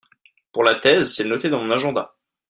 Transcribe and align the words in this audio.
pour 0.51 0.63
la 0.63 0.73
thèse, 0.73 1.13
c'est 1.13 1.25
noté 1.25 1.51
dans 1.51 1.63
mon 1.63 1.69
agenda. 1.69 2.15